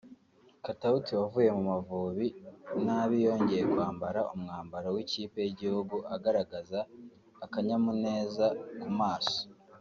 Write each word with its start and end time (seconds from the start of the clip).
Katauti 0.65 1.11
wavuye 1.19 1.49
mu 1.57 1.63
Mavubi 1.69 2.27
nabi 2.85 3.15
yongeye 3.27 3.63
kwambara 3.71 4.19
umwambaro 4.33 4.87
w’ikipe 4.95 5.37
y’igihugu 5.43 5.95
agaragaza 6.15 6.79
akanyamuneza 7.45 8.45
ku 8.81 8.89
maso 8.99 9.39